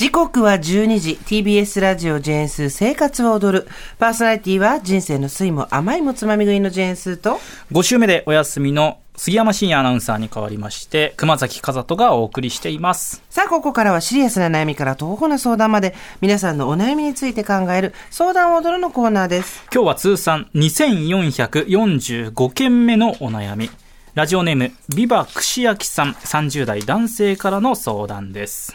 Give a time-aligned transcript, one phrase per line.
[0.00, 1.18] 時刻は12時。
[1.26, 3.68] TBS ラジオジェーンスー生活は踊る。
[3.98, 7.38] パーソナリティは人生の酸いも甘いもつまみ食いのジェーンスーと
[7.70, 13.22] 5週目でお休みの杉山真也アナウンサーに代わりまして熊崎和人がお送りしています。
[13.28, 19.62] さあここからはシリアスな悩みから東方な相談まで皆さんのお悩みについて考える相談を踊るのコーナーです。
[19.70, 23.68] 今日は通算2445件目のお悩み。
[24.14, 28.74] ラジオネームビバ串焼さん30代男性からの相談です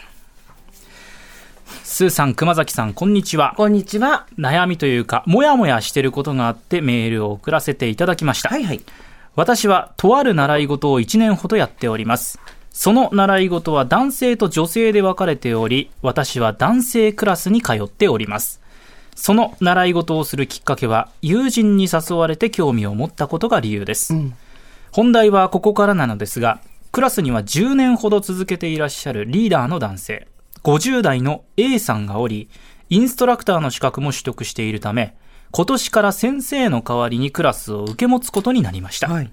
[1.82, 3.54] スーさん、熊崎さん、こんにちは。
[3.56, 8.48] こんにちは悩みというか、もやもやしてることがあってメールを送らせていただきました。
[8.48, 8.80] はいはい
[9.36, 12.40] 私はとある習い事を1年ほどやっております。
[12.70, 18.62] その習い事は男性と女性で分かれており、私は男性クラスに通っております。
[19.14, 24.14] その習い事をするきっかけは、友人に誘われて興味を持ったことが理由です。
[24.90, 26.60] 本題はここからなのですが、
[26.90, 30.28] クラスには10年ほど続けていらっしゃるリーダーの男性、
[30.66, 32.48] 50代の A さんがおり、
[32.90, 35.16] インストラクターの資格も取得しているため、
[35.52, 39.08] 今年から先生の代わりにクラスを受け持つことになりました。
[39.08, 39.32] はい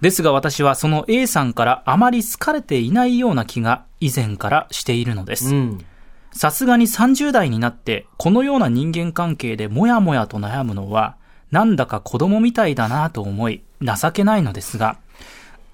[0.00, 5.54] ですが私はその A さんからあまり好かれていないような気が以前からしているのです。
[5.54, 5.84] うん
[6.32, 11.14] さすがに30代になってこのような人間関係でもやもやと悩むのは
[11.52, 14.98] なんだか子供みたいだなと思い情けないのですが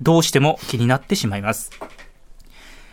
[0.03, 1.71] どうしても気になってしまいます。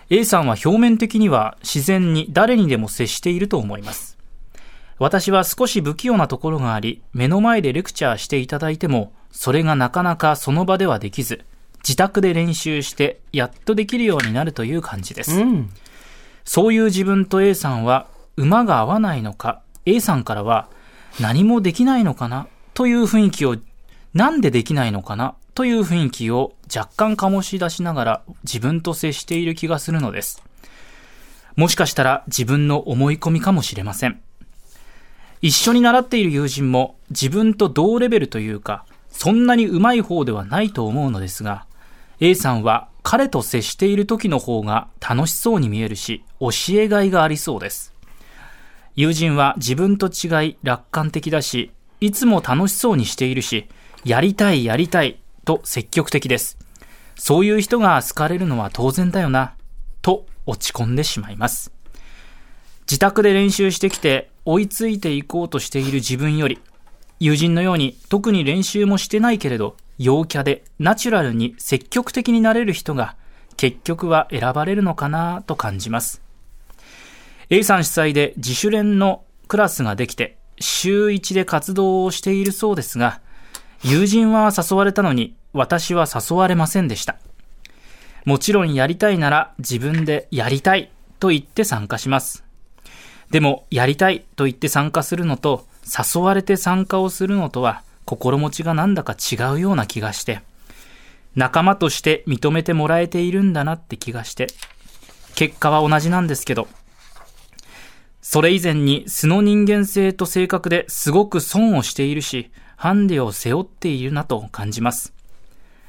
[0.09, 4.17] A さんは表面的には自然に誰にでも接していると思います。
[4.97, 11.43] 私は少し不器用なところがあり、目の前でレクチャーしていただいても、それがなかなかその場ではできず、
[11.79, 15.39] 自宅で練習して、やっとできるようになるという感じです。
[15.39, 15.69] うん
[16.45, 18.05] そういう自分と A さんは
[18.37, 20.69] 馬が合わないのか、A さんからは
[21.19, 23.57] 何もできないのかなという雰囲気を、
[24.13, 30.43] なんでできないのかなという雰囲気を若干醸し出しながら自分と接している気がするのです。
[31.55, 34.21] もしかしたら自分の思い込みかもしれません。
[35.41, 41.65] 一緒に習っている友人も自分と同レベルというか、そんなに上手い方ではないと思うのですが、
[42.19, 47.93] A さんは彼と接している時の方が楽しそうに見えるし、教えがいがありそうです。
[48.97, 51.71] 友人は自分と違い楽観的だし、
[52.01, 53.69] いつも楽しそうにしているし、
[54.03, 56.57] やりたいやりたいと積極的です。
[57.15, 59.53] そういう人が好かれるのは当然だよな、
[60.01, 61.71] と落ち込んでしまいます。
[62.81, 66.59] 自宅で練習してきて追いついていこうとしている自分より、
[67.19, 73.15] 友人のように特に練習もしてないけれど、陽キャでナチュラルに積極的になれる人が
[73.55, 76.21] 結局は選ばれるのかなと感じます。
[77.49, 83.21] A さん主催で自主練のクラスができて、週1で活動をしているそうですが、
[83.87, 87.17] 友人は誘われたのに私は誘われませんでした。
[88.25, 92.43] もちろんやりたいなら自分でやりたいと言って参加します。
[93.29, 100.41] でも、やりたいと言って参加するのと、誘われて参加をするのとは、心持ちがなんだか違うような気がして、
[101.35, 104.47] 仲間として認めてもらえているんだなって気がして、
[105.35, 106.67] 結果は同じなんですけど、
[108.27, 115.13] それ以前に素の人間性と性格ですごく損をしているし、ハンデを背負っているなと感じます。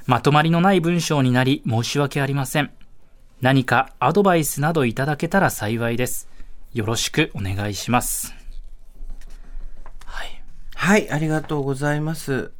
[0.04, 2.70] まとまりのない文章になり申し訳ありません。
[3.40, 6.28] 何かアドバイスなどいただけたら幸いです。
[6.74, 8.34] よろしくお願いします。
[10.04, 10.42] はい。
[10.74, 12.52] はいありがとうございます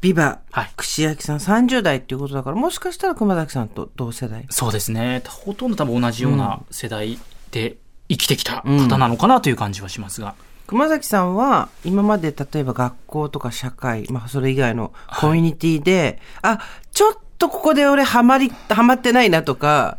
[0.00, 5.20] ビバ、はい串焼さん30代っていうことだからもしかしたら熊崎さんと同世代そうですね。
[5.26, 7.18] ほとんど多分同じような世代
[7.50, 7.81] で
[8.12, 10.34] 生きてきた方なのかなという感じはしますが。
[10.66, 16.60] 熊崎さんは今まで例えば学校とか社会、まあそれ以外のコミュニティで、あ、
[16.92, 19.98] ちょっとここで俺ハマり、ハマってないなとか、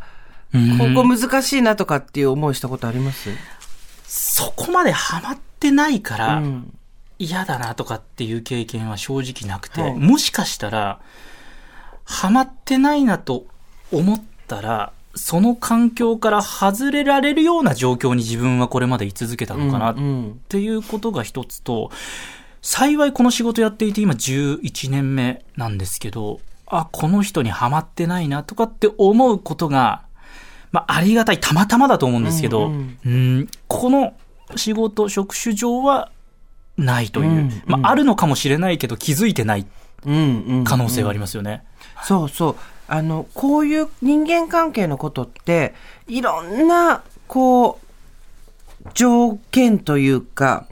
[0.52, 0.60] こ
[0.96, 3.30] こ難しいなとかっていう思いしたことあります？
[4.06, 6.78] そこまでハマってないから、うん。
[7.20, 9.94] 嫌だなとかっていう経験は正直なくて、はい。
[9.96, 11.00] もしかしたら、
[12.06, 13.46] ハマってないなと
[13.92, 19.96] 思ったら、その環境から外れられるような状況に自分はこれまで居続けたのかなっ
[20.48, 21.92] ていうことが一つと、
[22.62, 30.04] 幸いこの仕事やっていて今11年目なんですけど、あ、この人にハマってないなとかって思うことが、
[30.72, 33.50] まあ、ありがたい、たまたまだと思うんですけど、うんうん。
[33.68, 34.16] この
[34.56, 36.12] 仕事、職種上は
[36.78, 39.60] ないという、うんまあ、あるのかもしれないけど気づいてない。
[39.60, 41.64] うんうん可能性はありますよね。
[42.04, 42.56] そうそう。
[42.88, 45.74] あの、こういう人間関係のことって、
[46.08, 50.68] いろんな、こう、条件というか、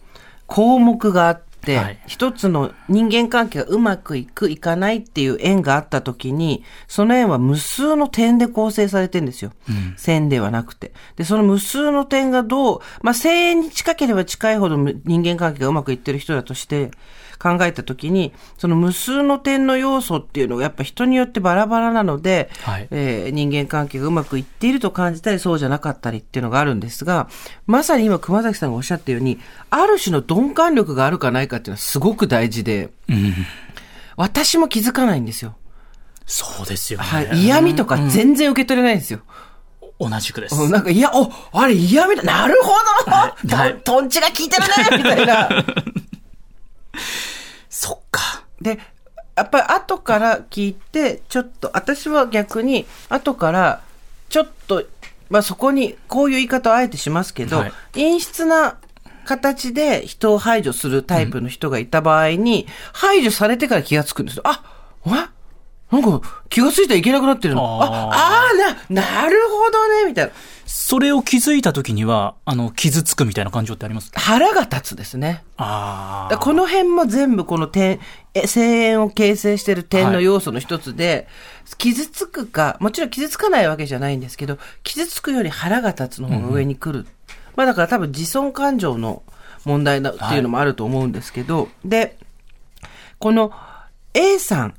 [0.48, 9.54] 項目があって、て、はい一つの人間関係がうまくいく、いかないっていう縁があった時に、その縁は無数の点で構成されてるんですよ。
[9.96, 10.92] 線ではなくて。
[11.16, 16.92] で、その無数の点がどう、まあ、声援に近ければ近いほど人間関係がうまくいってる人だとして、
[17.42, 27.30] 考えた時に、その無数の点の要素っていうのがやっぱ人によってバラバラなので、はいえー人間関係がうまくいっていると感じたりそうじゃなかったりっていうのがあるんですが、
[27.66, 29.40] まさに今熊崎さんがおっしゃったように、
[29.70, 32.92] ある種の鈍感力があるかないかっていうのはすごく大事で、
[34.18, 35.56] 私も気づかないんですよ。
[36.26, 37.06] そうですよね。
[37.06, 37.44] はい。
[37.44, 39.22] 嫌味とか全然受け取れないんですよ。
[40.00, 40.56] 同じくです。
[40.56, 42.24] うんなんか、いや、お、あれ嫌味だ。
[42.24, 45.50] なるほど、はいとんちが効いてるねみたいな。
[47.82, 48.44] そっか。
[48.62, 48.78] で、
[49.36, 53.82] やっぱり後から聞いて、ちょっと、私は逆に、後から、
[54.30, 54.84] ちょっと、
[55.32, 58.78] まあそこに、こういう言い方をあえてしますけど、はい陰湿な
[59.26, 64.44] 形で人を排除するタイプの人がいた場合に、排除されてから気がつくんですよ。
[64.46, 64.64] あ、
[65.04, 65.26] お前
[65.92, 67.82] なんか気がついたらいけなくなってるの。
[67.82, 70.32] ああな、なるほどね、みたいな。
[70.66, 74.10] それを気づいた時には、あの、傷つくみたいな感情ってあります？
[74.16, 75.44] 腹が立つですね。
[75.58, 76.38] ああ。
[76.38, 78.00] この辺も全部この点、
[78.34, 81.28] え声援を形成している点の要素の一つで、
[81.78, 87.06] 傷つくか、もちろん傷つかないわけじゃないんですけど、傷つくより腹が立つの方が上に来る。
[87.58, 89.24] まあだから多分自尊感情の
[89.66, 92.18] 問題だっていうのもあると思うんですけど、で、
[93.20, 93.52] この
[94.14, 94.74] A さん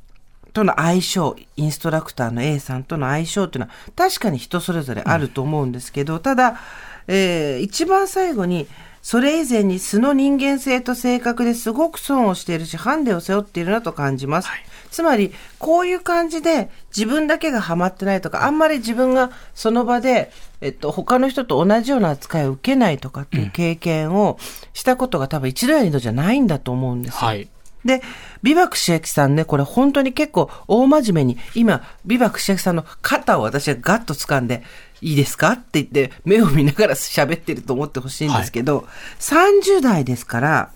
[0.52, 6.60] との相性、インストラクターの A さんとの相性っていうのは確かに人それぞれあると思うんですけど、ただ、
[7.08, 8.66] えー一番最後に、
[9.02, 14.48] それ以前に素の人間性と性格ですごく損をしているし、ハンデを背負っているなと感じます。
[14.92, 24.38] つまり、こういう感じで自分だけがハマってないとか、あんまり自分がその場で、えっと、他の人と同じような扱いを受けないとかっていう経験を
[24.72, 27.26] したことが多分一度や二度じゃないんだと思うんですよ。
[27.26, 27.48] はい。
[27.84, 28.02] で、
[28.42, 34.62] ビバクシアキさんね、これ本当に結構大真面目に、今、ビバクシアキさんの肩を私はガッと掴んで、
[35.00, 38.86] いいですかって言って、目を見ながら喋ってると思ってほしいんですけど、
[39.18, 40.70] 30代ですから、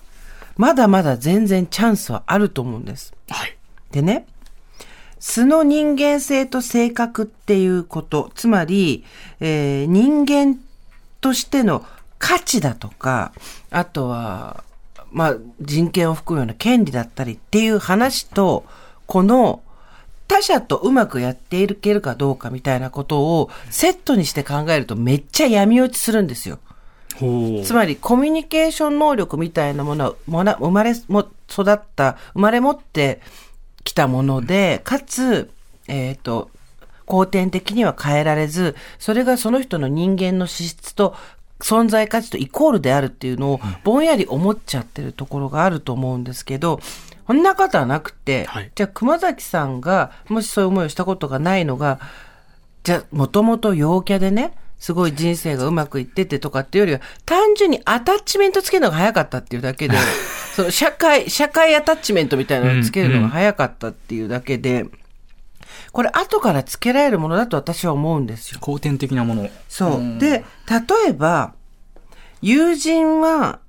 [0.57, 3.13] まだまだ全然チャンスはあると思うんです。
[3.29, 3.57] はい。
[3.91, 4.27] でね、
[5.19, 9.05] 素の人間性と性格っていうこと、つまり、
[9.39, 10.59] えー人間
[11.21, 11.85] としての
[12.19, 13.31] 価値だとか、
[13.71, 14.63] あとは、
[15.17, 18.65] まあ、人権を含むような権利だったりっていう話と、
[19.07, 19.63] この
[20.27, 26.59] 他者とうまくやっていけるかどうかみたいなことをセットにして考えるとめっちゃ闇落ちするんですよ。
[27.65, 33.19] つまりコミュニケーション能力みたいなものはもな生まれも育った、生まれ持って
[33.83, 35.49] きたもので、かつ、
[35.87, 36.51] えっ、と、
[37.07, 41.15] 後天的には変えられず、それがその人の人間の資質と
[41.59, 46.79] 存在価値とイコールであるっていうのをぼんやり思っちゃってるところがあると思うんですけど、
[47.25, 48.71] そんなことはなくて、はい。
[48.73, 51.99] じゃあ熊崎さんがもしそういう思いをしたことがないのが、
[52.83, 59.97] じゃあ、もともと陽キャでね、すごい人生がうまくいっててとかっていうよりは、単純にアタッチメントつけるのが早かったっていうだけで、
[60.55, 64.85] その社会、社会アタッチメントみたいなのをつけるのが早かったっていうだけで、
[65.91, 68.59] これ後からつけられるものだと私は思うんですよ。
[68.61, 69.49] 後天的なもの。
[69.69, 70.19] そう。
[70.19, 71.53] で、例えば、
[72.41, 73.59] 友人は、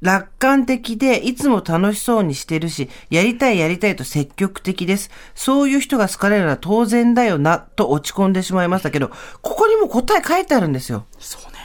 [0.00, 5.10] 楽観的で、いつも楽しそうにしてるし、やりたいやりたいと積極的です。
[5.34, 9.10] そういう人が好かれるのは当然だよな、と落ち込んでしまいましたけど、
[9.42, 11.06] ここにも答え書いてあるんですよ。
[11.18, 11.58] そうね。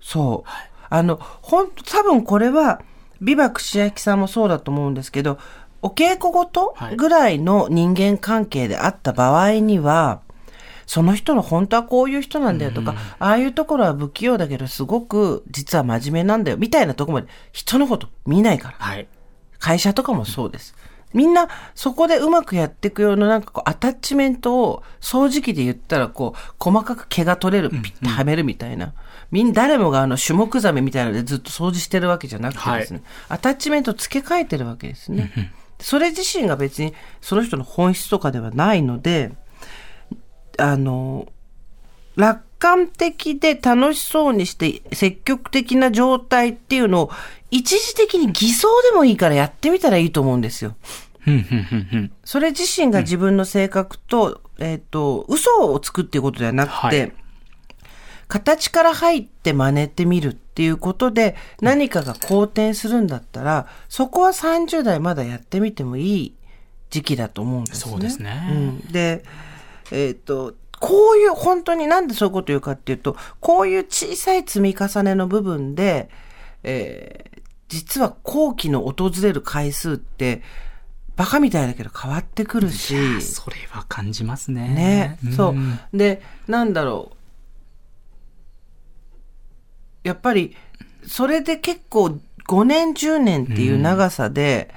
[0.00, 0.50] そう。
[0.90, 2.82] あの、本当多分これは、
[3.20, 5.38] ビバ串焼きさんもそうだと思うんですけど、
[5.82, 10.20] お稽古ごとはいぐらいの人間関係であった場合には、
[10.86, 18.76] その人の本当はこういう人なんだよとか、ああいうところは不器用だけど、すごく実は真面目なんだよ、みたいなところまで人のこと見ないから。
[18.78, 19.06] はい。
[19.58, 20.74] 会社とかもそうです。
[21.14, 28.92] みんな、そこでうまくやっていくような、なんかこう、アタッチメントを、掃除機で言ったら、こう、細かく毛が取れる、ピッてはめるみたいな。
[29.30, 35.32] みんな、誰もがあの、種目ザメみたいなのでずっと掃除してるわけじゃなくてですね、アタッチメントを付け替えてるわけですね。
[35.80, 39.32] それ自身が別に、その人の本質とかではないので、
[40.58, 41.28] あの、
[42.16, 47.10] 楽観的で楽しそうにして積極的な状態っていうのを
[47.52, 50.74] 一時的に偽装でもいいからやってみたらいいと思うんですよ。
[52.24, 57.12] それ自身が自分の性格と、えっ、と、嘘をつくっていうことではなくて、はい。
[58.28, 66.34] 形から入って真似てみるっていうことで何かが好転するんだったら、そこは30代まだやってみてもいい
[66.90, 67.92] 時期だと思うんですね。
[67.92, 69.24] そうですねうん、で、
[69.90, 76.08] えっ、と、こういう、本当になんでそういうこと言うかっていうと、こういう小さい積み重ねの部分で、
[76.62, 77.38] えー
[77.68, 80.42] 実は後期の訪れる回数って、
[81.16, 83.20] バカみたいだけど変わってくるし。
[83.22, 85.18] それは感じますね。
[85.22, 85.96] ね、んそう。
[85.96, 87.17] で、なんだろう。
[90.02, 90.56] やっぱり、
[91.06, 94.72] それで結構5年、10年っていう長さで、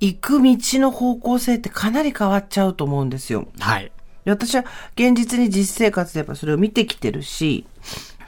[0.00, 3.48] 行く道の方向性ってかなり変わっちゃうと思うんですよ。
[3.58, 3.90] はい。
[4.24, 7.66] で私は現実に実生活でやっぱそれを見てきてるし、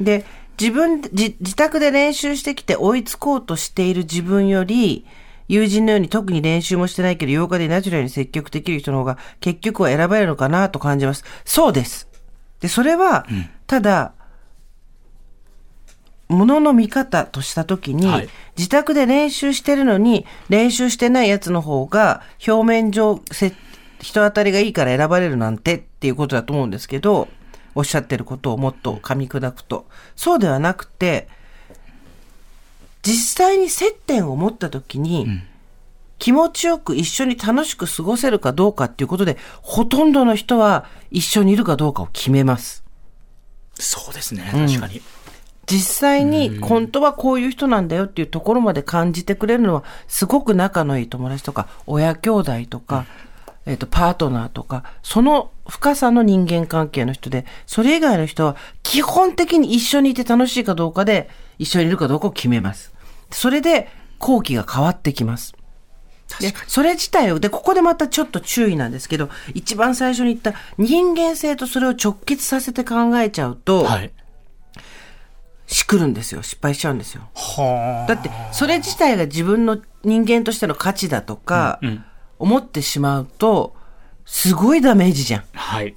[0.01, 0.25] で、
[0.59, 5.07] 自分、自自宅で練習してきて追いつこうとしている自分より、
[5.49, 11.25] 友人のように特に練習もしてないけど、8日でナチュラルに積極できる人の方が結局は選ばれるのかなと感じます。
[11.45, 12.09] そうです。
[12.61, 13.27] で、それは、
[13.67, 14.13] ただ、
[16.31, 23.55] ものの見方としたときに、はい自宅で練習してるのに、練習してないやつの方が、表面上、せ
[24.01, 27.29] 人当たりがいいから選ばれるなんてっていうことだと思うんですけど、
[27.75, 29.87] おっしゃってることをもっと噛み砕くと。
[30.15, 31.27] そうではなくて、
[33.01, 35.27] 実際に接点を持ったときに、
[36.19, 42.85] 気持ちよく一緒に楽しく過ごせるかどうかっていうことで、ほとんどの人は一緒にいるかどうかを決めます。
[43.75, 44.51] そうですね。
[44.53, 45.01] 確かに。
[45.71, 53.07] 実際に本当はこういう人なんだよっていうところまで感じてくれるのはすごく仲のいい友達とか親兄弟とか、
[53.67, 62.93] えっとパートナーとかその深さの人間関係の人でそれ以外の人は基本的に一緒にいて楽しいかどうかで一緒にいるかどうかを決めます。
[63.31, 65.55] それで後期が変わってきます。
[66.39, 74.13] で、それ自体を、で、ここでまたちょっと注意なんですけど、一番最初に言った人間性とそれを直結させて考えちゃうと、はい。
[75.71, 76.43] しくるんですよ。
[76.43, 77.23] 失敗しちゃうんですよ。
[77.35, 82.05] はだって、それ自体が自分の人間としての価値だとか、ん
[82.39, 83.77] 思ってしまうと、
[84.25, 85.41] すごいダメージじゃん。
[85.55, 85.59] あ。
[85.59, 85.95] はい。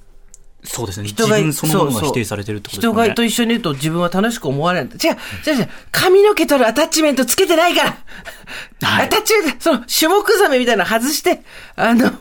[0.62, 1.08] そうですね。
[1.08, 3.08] 人が自分そのものが否定されてるってことですね。
[3.08, 4.92] がと一緒にいると自分は楽しく思われない。
[4.92, 5.16] 違う、
[5.46, 5.68] 違う違う。
[5.90, 7.96] 髪の毛取るアタッチメントつけてないから、
[8.82, 11.42] はいアタッチメント、その、種目ザメみたいなの外して、
[11.76, 12.12] あの、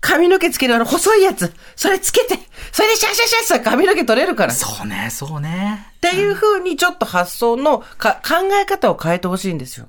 [0.00, 2.38] 髪の毛つけるあの細いやつ、それつけて、
[2.70, 4.52] それでシャシャシャシャ髪の毛取れるから。
[4.52, 5.87] そうね、そうね。
[5.98, 9.88] っていうふうにちょっと発想のか考え方を変えてほしいんですよ。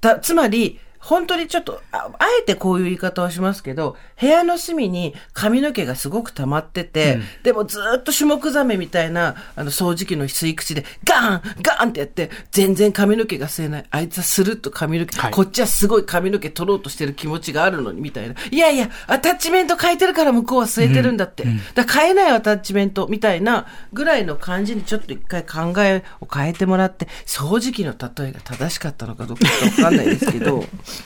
[0.00, 13.84] たつまり、本当にちょっとあ、あえてこういう言い方をしますけど、部屋の隅に髪の毛がすごく溜まってて、でもずーっと種目ザメみたいな、あの掃除機の吸い口でガンガンってやって、全然髪の毛が吸えない。
[13.90, 18.34] あいつはスルッと髪の毛、はいこっちはすごい髪の毛取ろうとしてる気持ちがあるのに、みたいな。
[18.50, 21.44] いやいや、アタッチメント変えてるから向こうは吸えてるんだって。
[21.74, 29.46] だから変えないよアタッチメント、みたいなぐらいの感じにちょっと一回考えを変えてもらって、掃除機の例えが正しかったのかどうか
[29.82, 30.64] わかんないですけど、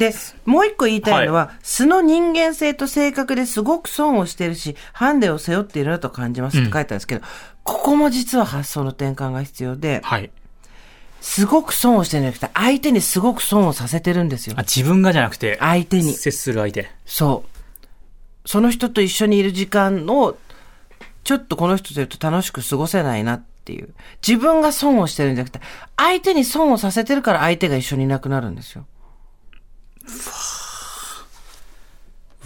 [0.00, 0.14] で、
[0.46, 7.20] もう一個言いたいのは、素の人間性と性格ですごく損をしているし、ハンデを背負っているなと感じますって書いてあるんですけど、
[7.64, 10.30] ここも実は発想の転換が必要で、はい。
[11.20, 14.62] すごく損をしてるんじゃなくて、相手にすごく損をさせてるんですよあ、。
[14.62, 16.14] 自分がじゃなくて、相手に。
[16.14, 16.90] 接する相手。
[17.04, 17.44] そ
[18.46, 18.48] う。
[18.48, 20.38] その人と一緒にいる時間を、
[21.24, 23.92] ちょっとこの人といると楽しく過ごせないなっていう。
[24.26, 25.60] 自分が損をしてるんじゃなくて、
[25.98, 28.86] 相手に損をさせてるから相手が一緒にいなくなるんですよ。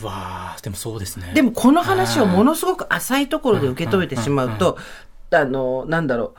[0.02, 1.32] わあ、でもそうですね。
[1.34, 4.78] でもこの話をものすごく浅いところで受け止めてしまうと、
[5.30, 6.38] あの、なんだろう。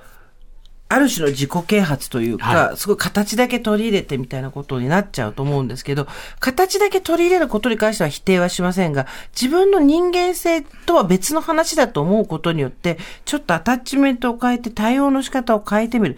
[0.88, 6.08] ある種の自己啓発というか、はすごい形だけ取り入れてみたいなことになっちゃうと思うんですけど、
[6.39, 16.17] 形だけ取り入れることに関しては否定はしませんが、自分の人間性とは別の話だと思うことによって、ちょっとアタッチメントを変えて対応の仕方を変えてみる。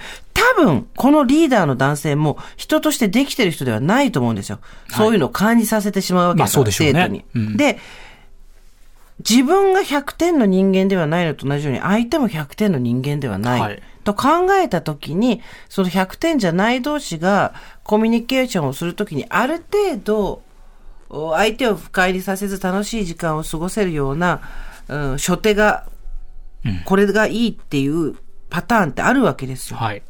[0.56, 4.60] 多分、このリーダーの男性も人としてできてる人ではないと思うんですよ。
[4.90, 7.26] そういうのを感じさせてしまうわけまあですから、そうでしょうね生徒に。
[7.36, 7.80] うんで、
[9.28, 13.62] 自分が100点の人間ではないのと同じように、相手も100点の人間ではない。
[13.62, 17.54] はいと考えたときに、その100点じゃない同士が
[17.84, 20.42] コミュニケーションをするときに、ある程度、
[21.10, 24.40] お相手を不快にさせず楽しい時間を過ごせるような、
[24.88, 25.88] うん、初手が、
[26.86, 28.16] これがいいっていう
[28.50, 29.78] パターンってあるわけですよ。
[29.78, 30.02] はい。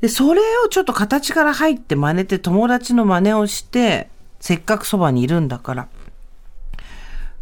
[0.00, 4.08] で、それをちょっと形から入って真似て友達の真似をして、
[4.40, 5.88] せっかくそばにいるんだから、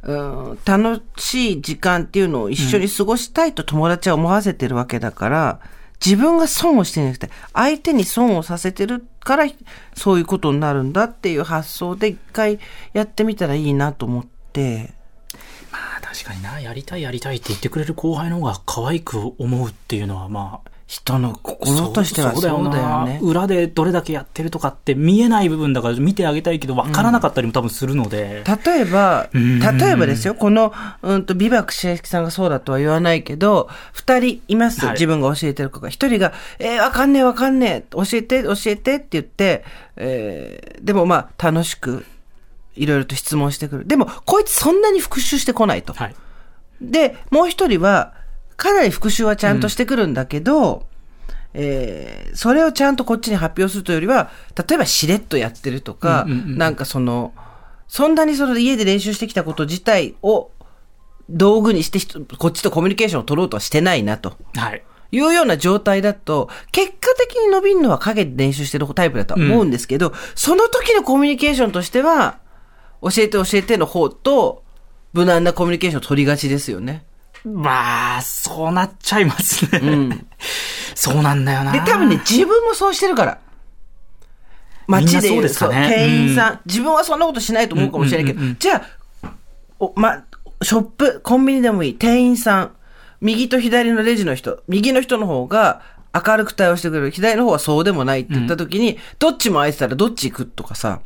[0.02, 0.14] う
[0.54, 5.60] ん、楽しい時間っていうのを一緒に過ごしたいと友達は思わせてるわけだから、
[6.04, 9.46] 自分が損をしてなくて、相手に損をさせてるから、
[9.94, 12.58] そういうことになるんだっていう発想で一回
[12.92, 14.94] やってみたらいいなと思って、
[15.72, 23.18] まあ確かにな、やりたいやりたいって言ってくれる後輩の方が可愛く思うっていうのはまあ、人の心としてはそうだよね。
[23.20, 28.44] 裏でどれだけやってるとかって見えない部分だから見てあげたいけど分からなかったりも多分するので。
[28.46, 35.88] うん、例えば、例えばですよ、この、うんと、ビバクシエキさんがそうだとは言わないけど、二人います、はい、自分が教えてる子が。
[35.88, 39.64] 一人が、えー、わかんねえわかんねえ、教えて、教えてって言って、
[39.96, 42.04] えー、でもまあ、楽しく、
[42.76, 43.86] いろいろと質問してくる。
[43.86, 45.94] でも、こいつそんなに復習してこないと。
[45.94, 46.14] はい、
[46.80, 48.14] で、もう一人は、
[48.56, 50.82] かなり復習はちゃんとしてくるんだけど、うん、
[51.54, 57.32] えー、それをちゃんとこっちに発表するというよりは、例えばしれっとやってるとか、うんうんうん、なんかその、
[57.88, 60.50] そんなにその家で練習してきたこと自体を
[61.28, 62.00] 道具にして
[62.38, 64.36] こっちとコミュニケーションを取ろうとはしてないなと。
[64.54, 64.82] はい。
[65.12, 72.38] いうような状態だと、結果的に伸びるのは影で練習してるタイプだとは思うんですけど、うん、その時のコミュニケーションとしては、
[73.02, 74.64] 教えて教えての方と、
[75.12, 77.04] 無難なコミュニケーションを取りがちですよね。
[77.46, 79.78] まあ、そうなっちゃいますね。
[79.80, 80.26] うん。
[80.96, 81.72] そうなんだよな。
[81.72, 83.38] で、多分ね、自分もそうしてるから。
[84.88, 88.84] 街で言うと、ね、店員さん、うん、自分はそんなことしないと思うかもしれないけど、うんうんうんじゃ
[89.22, 89.32] あ、
[89.78, 90.24] お、ま、
[90.62, 92.72] ショップ、コンビニでもいい、店員さん、
[93.20, 101.00] 右と左のレジの人、右の人の方が明るく対応してくれる、左の方はそうでもないって言った時に、うん、どっちも空いてたらどっち行くとかさ。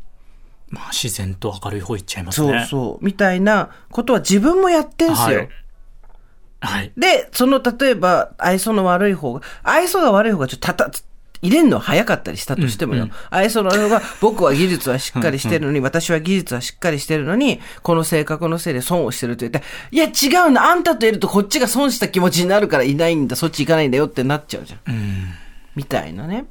[0.71, 2.49] まあ、自然と明るい方行っちゃいますね。
[2.61, 3.05] そうそう。
[3.05, 5.39] みたいなことは自分もやってんすよ。
[5.39, 5.49] はい
[6.61, 6.93] はい。
[6.97, 10.90] で、その、例えば、愛想の悪い方が、愛想が悪い方がちょっとたた、
[11.43, 13.05] 入れんの早かったりしたとしてもよ。
[13.05, 24.95] うんうん、愛想の悪い方が、 僕は技術はしっかりしてるのに、うんうん、私は技術はしっかりしてるのに、この性格のせいで損をしてると言ったら、いや違うの、あんたといるとこっちが損した気持ちになるからいないんだ、そっち行かないんだよってなっちゃうじゃん。
[24.95, 25.35] うん、
[25.75, 26.45] みたいなね。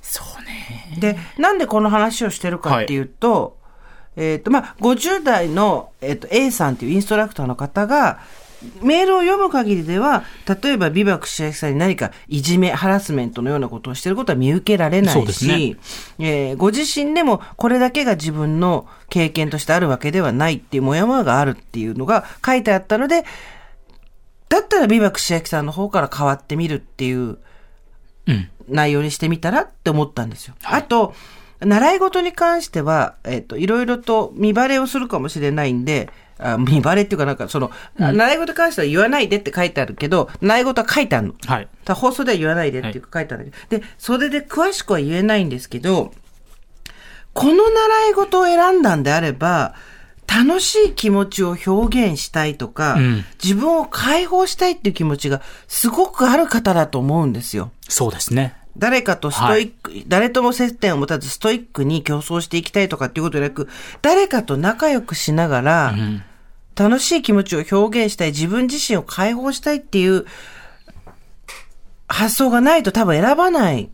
[0.00, 0.96] そうね。
[0.98, 3.56] で、なんでこの話をしてるかっていうと、
[4.14, 8.20] はい、えっ、ー、と、まあ、50代の、えっ、ー、と、A さんっていうインストラクターの方が、
[8.82, 10.24] メールを読む限りでは、
[10.62, 15.76] 例えばビバクシアさんに何かいじめ、ハラスメントのようなことをしていることは見受けられないし、ね。
[16.18, 23.24] えー、ご自身でもこれだけが自分の経験としてあるわけではないっていうもやもやがあるっていうのが書いてあったので、
[24.48, 27.38] だったらビバクシアキさんの方から変わってみるっていう
[28.68, 30.54] 内容にしてみたらって思ったんですよ。
[30.62, 31.14] はい、あと、
[31.64, 41.34] 習い事に関しては、えっ、ー、と、いろいろと見バレをするかもしれないんで、あ見バレっていうかなんかその、うん、習い事に関しては言わないでって書いてあるけど、習い事は書いてあるの。
[41.46, 41.68] はい。
[41.88, 46.12] 放送では言わないでっていうか書いてある、はい、で、それで詳しくは言えないんですけど、
[47.32, 49.74] この習い事を選んだんであれば、
[50.26, 57.70] 楽しい気持ちを表現したいとか、うん、自分を解放したいっていう気持ちがすごくある方だと思うんですよ。
[57.88, 58.54] そうですね。
[58.76, 63.68] 誰かとストイック、はい、誰とも接点を持たずストイックに競争していきたいとかっていうことでなく、
[64.00, 66.22] 誰かと仲良くしながら、うん、
[66.74, 70.24] 楽しい気持ちを表現したい、自分自身を解放したいっていう
[72.08, 73.90] 発想がないと多分選ばない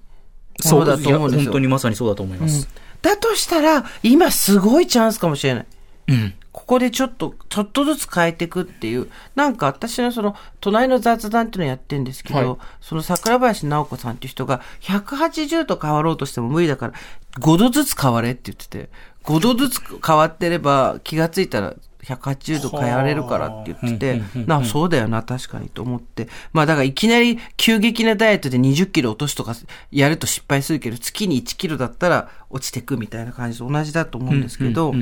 [0.65, 1.51] ものだと思うんですよ。
[1.51, 2.67] 本当にまさにそうだと思います。
[2.67, 2.69] うん、
[3.03, 5.67] だとしたら、今すごいチャンスかもしれない。
[6.09, 6.35] うん。
[6.53, 16.93] ここでちょっと、ちょっとずつ変えていくっていう、なんか私のその、隣の雑談っていうのをやってるんですけど、はい、その桜林直子さんっていう人が、180度変わろうとしても無理だから、
[17.41, 18.91] 5度ずつ変われって言ってて、
[19.25, 26.29] 5度ずつ変わってれば気がついたら180度変えられるからって言ってて、な、そうだよな、確かにと思って。
[26.53, 29.55] まあだからいきなり急激なダイエットで20キロ落とすとか
[29.91, 34.95] やると失敗するけど、月に1キロだったら落ちてくみたいな感じと同じだと思うんですけど、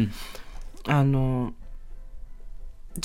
[0.88, 1.52] あの、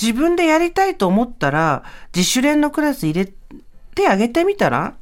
[0.00, 3.32] 自分でやりたいと思ったら、自主練のクラス入れ
[3.94, 4.94] てあげてみたら？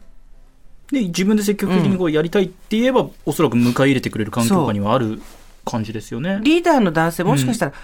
[0.91, 5.23] で、自分で積極的にこうやりたいって言えば、うん、おそらく迎え入れてくれる環境下にはある
[5.65, 6.41] 感じですよね。
[6.43, 7.77] リーダーの男性、もしかしたら、うん、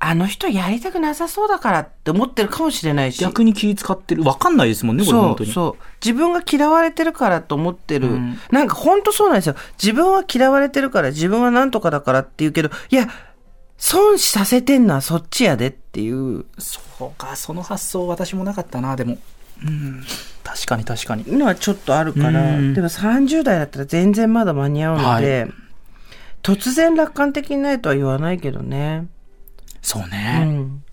[0.00, 3.20] あの人やりたくなさそうだからって思ってるかもしれないし。
[3.20, 4.24] 逆に気使ってる。
[4.24, 5.52] わかんないですもんね、これ本当に。
[5.52, 5.84] そう。
[6.04, 8.08] 自分が嫌われてるからと思ってる。
[8.08, 9.54] うん、なんか本当そうなんですよ。
[9.80, 13.08] 自分は嫌われてるから、自分はなんとかだからって言うけど、いや、
[13.84, 16.44] 損させてんのはそっちやでっていう。
[16.56, 19.18] そうか、その発想私もなかったな、でも。
[19.60, 20.04] うん、
[20.44, 21.24] 確かに確かに。
[21.36, 25.50] のはちょっとあるから、でも30代だったら全然まだ間に合うので、はい、
[26.44, 29.08] 突然楽観的にないとは言わないけどね。
[29.82, 30.44] そうね。
[30.46, 30.84] うん、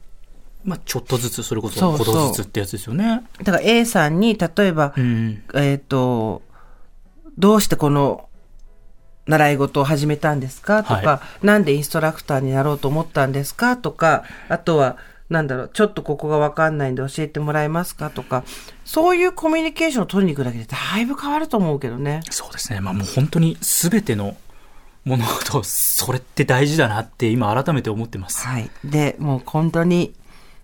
[0.63, 3.21] まあ、ちょっとずつ、それこそ、ほどずつってやつですよね。
[3.43, 6.41] だから A さんに、例えば、うん、えっ、ー、と、
[7.37, 8.28] どうしてこの
[9.29, 10.83] 習い事を始めたんですか？
[10.83, 13.77] とか、はい、なんでインストラクターになろうと思ったんですか？
[13.77, 14.97] とか、あとは、
[15.29, 18.09] なんだろう、ちょっとここがわかんないんで教えてもらえますか？
[18.09, 18.43] とか、
[18.83, 22.21] そういうコミュニケーションを取りに行くだけでだいぶ変わると思うけどね。
[22.31, 22.79] そうですね。
[22.81, 24.35] まあもう本当に全ての
[25.05, 28.47] 物事、それって大事だなって今改めて思ってます。
[28.47, 28.69] はい。
[28.83, 30.13] で、もう本当に、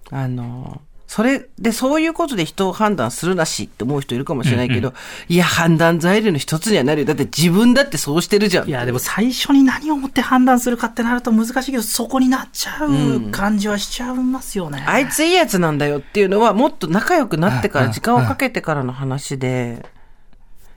[0.10, 0.82] あの、
[1.15, 4.93] それで、そういうことで人を判断するなしって思う人いるかもしれないけど、
[5.30, 7.08] いや、判断材料の一つにはなるよ。
[7.08, 8.67] だって自分だってそうしてるじゃん。
[8.67, 14.84] いや、でも最初に何をもって判断するかってなると難しいけど、そこになっちゃう感じはしちゃいますよね。
[14.86, 19.86] あいついいやつなんだよっていうのは、もっと仲良くなってから、時間をかけてからの話で、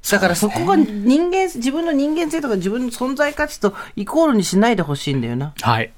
[0.09, 5.53] だからそこが人間、自分の人間性とか自分の存在価値とイコールにしないでほしいんだよな。
[5.61, 5.91] はい。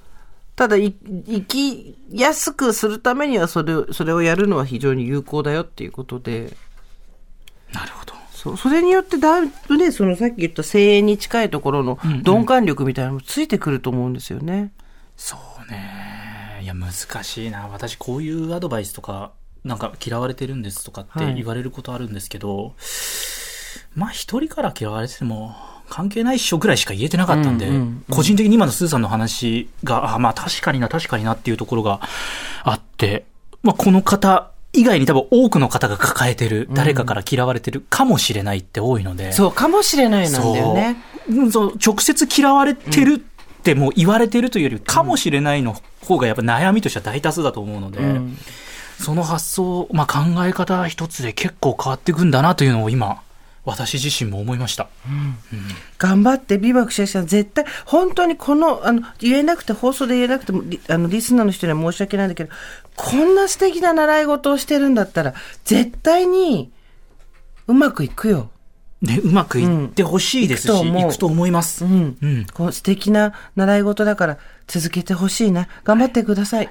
[0.61, 6.55] ただ、い生きやすくするためにはそれを、それをやるのは非常に有効だよっていうことで、
[7.73, 8.13] なるほど。
[8.35, 14.75] そう、それによってだいぶね、そのさっき言った声援に近いところの鈍感力みたいなのもついてくると思うんですよね。
[15.17, 16.61] そうね。
[16.63, 17.67] いや、難しいな。
[17.69, 19.33] 私、こういうアドバイスとか、
[19.65, 22.75] なんか嫌われてるんですとかってはい言われることあるんですけど、
[23.95, 25.57] まあ、一人から嫌われてても、
[25.91, 28.05] 関係ないっしょぐらいしか言えてなかったんで、うんうんうん。
[28.11, 32.01] 個人的に今のスーさんの話が、あまあ確かにな、確かになっていうところが
[32.63, 33.27] あって、
[33.63, 40.97] まあこの方以外に多分多くの方が抱えてる、誰かから嫌われてるかもしれないって多いので、そう、かもしれないなんだよね。
[41.51, 48.39] そう直接嫌われてるってもう言われてるというより、かもしれないの方がやっぱ悩みとしては大多数だと思うので、うん。
[49.01, 53.23] その発想、まあ、考え方一つで結構変わっていくんだなというのを今、
[53.65, 54.89] 私自身も思いました。
[55.99, 62.51] 頑張って、ビバクシェさん、絶対、本当にこの、あの、言えなくて、放送で言えなくても、リあの、リスナーの人には申し訳ないんだけど、
[62.97, 66.73] こんな素敵な習い事をしてるんだったら、絶対に、
[67.67, 68.51] うまくいくよ。
[69.03, 71.85] で、うまくいってほしいですし、うんいくと思ういくと思います。
[71.85, 72.19] うん。
[72.21, 75.69] うんこう素敵な習い事だから、続けてほしいな。
[75.85, 76.71] 頑張ってください。